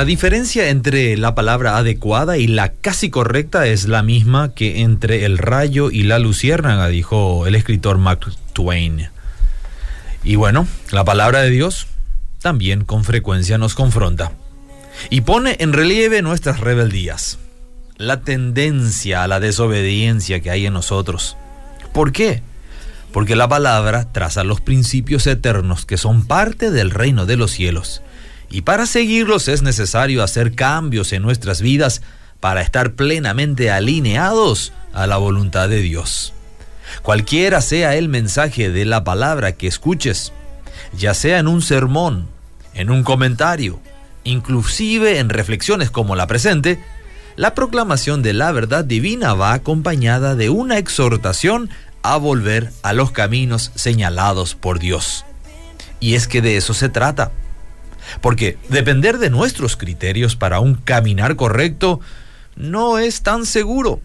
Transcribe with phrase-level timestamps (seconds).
[0.00, 5.26] La diferencia entre la palabra adecuada y la casi correcta es la misma que entre
[5.26, 9.10] el rayo y la luciérnaga, dijo el escritor Mark Twain.
[10.24, 11.86] Y bueno, la palabra de Dios
[12.40, 14.32] también con frecuencia nos confronta
[15.10, 17.38] y pone en relieve nuestras rebeldías,
[17.98, 21.36] la tendencia a la desobediencia que hay en nosotros.
[21.92, 22.42] ¿Por qué?
[23.12, 28.00] Porque la palabra traza los principios eternos que son parte del reino de los cielos
[28.50, 32.02] y para seguirlos es necesario hacer cambios en nuestras vidas
[32.40, 36.32] para estar plenamente alineados a la voluntad de Dios.
[37.02, 40.32] Cualquiera sea el mensaje de la palabra que escuches,
[40.92, 42.26] ya sea en un sermón,
[42.74, 43.80] en un comentario,
[44.24, 46.82] inclusive en reflexiones como la presente,
[47.36, 51.70] la proclamación de la verdad divina va acompañada de una exhortación
[52.02, 55.24] a volver a los caminos señalados por Dios.
[56.00, 57.30] Y es que de eso se trata.
[58.20, 62.00] Porque depender de nuestros criterios para un caminar correcto
[62.56, 64.00] no es tan seguro.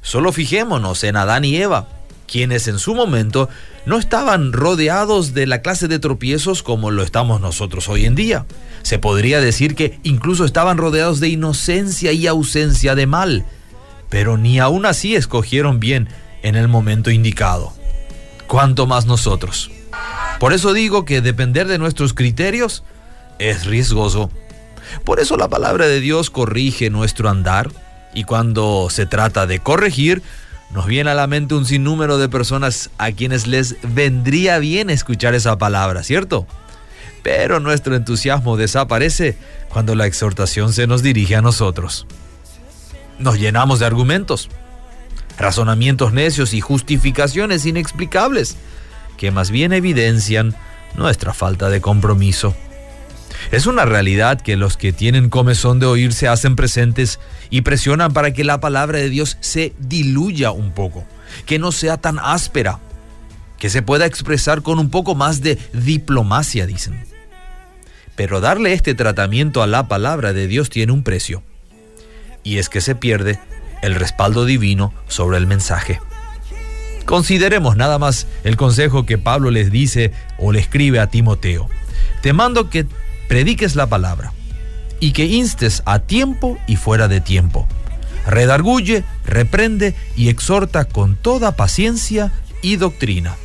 [0.00, 1.88] Solo fijémonos en Adán y Eva,
[2.26, 3.48] quienes en su momento
[3.86, 8.46] no estaban rodeados de la clase de tropiezos como lo estamos nosotros hoy en día.
[8.82, 13.46] Se podría decir que incluso estaban rodeados de inocencia y ausencia de mal,
[14.10, 16.08] pero ni aún así escogieron bien
[16.42, 17.72] en el momento indicado.
[18.46, 19.70] ¿Cuánto más nosotros?
[20.38, 22.84] Por eso digo que depender de nuestros criterios
[23.38, 24.30] es riesgoso.
[25.04, 27.70] Por eso la palabra de Dios corrige nuestro andar
[28.14, 30.22] y cuando se trata de corregir,
[30.70, 35.34] nos viene a la mente un sinnúmero de personas a quienes les vendría bien escuchar
[35.34, 36.46] esa palabra, ¿cierto?
[37.22, 39.36] Pero nuestro entusiasmo desaparece
[39.68, 42.06] cuando la exhortación se nos dirige a nosotros.
[43.18, 44.48] Nos llenamos de argumentos,
[45.38, 48.56] razonamientos necios y justificaciones inexplicables
[49.16, 50.54] que más bien evidencian
[50.94, 52.54] nuestra falta de compromiso.
[53.50, 58.12] Es una realidad que los que tienen comezón de oír se hacen presentes y presionan
[58.12, 61.04] para que la palabra de Dios se diluya un poco,
[61.46, 62.80] que no sea tan áspera,
[63.58, 67.04] que se pueda expresar con un poco más de diplomacia, dicen.
[68.14, 71.42] Pero darle este tratamiento a la palabra de Dios tiene un precio,
[72.42, 73.38] y es que se pierde
[73.82, 76.00] el respaldo divino sobre el mensaje.
[77.04, 81.68] Consideremos nada más el consejo que Pablo les dice o le escribe a Timoteo.
[82.20, 82.86] Te mando que
[83.28, 84.32] prediques la palabra
[85.00, 87.66] y que instes a tiempo y fuera de tiempo.
[88.26, 92.32] Redarguye, reprende y exhorta con toda paciencia
[92.62, 93.36] y doctrina,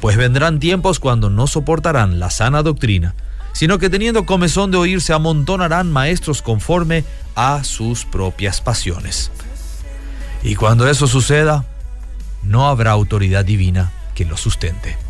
[0.00, 3.14] pues vendrán tiempos cuando no soportarán la sana doctrina,
[3.52, 7.04] sino que teniendo comezón de oír se amontonarán maestros conforme
[7.34, 9.30] a sus propias pasiones.
[10.42, 11.64] Y cuando eso suceda,
[12.42, 15.05] no habrá autoridad divina que lo sustente.